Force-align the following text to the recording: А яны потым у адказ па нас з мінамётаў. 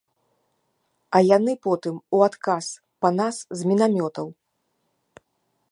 А 1.17 1.21
яны 1.37 1.53
потым 1.65 1.95
у 2.19 2.23
адказ 2.29 2.65
па 3.05 3.09
нас 3.19 3.35
з 3.61 3.73
мінамётаў. 3.73 4.27